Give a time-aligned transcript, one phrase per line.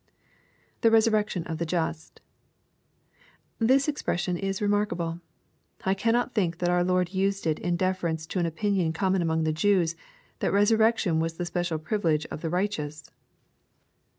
[0.81, 2.21] [The resurrection of the just]
[3.59, 5.21] This expression, is remakable^
[5.85, 9.43] I cannot think that our Lord used it in deference to an opinion oommon among
[9.43, 9.95] the Jews,
[10.39, 13.11] that resurrection was the special phvilege of U e righteous.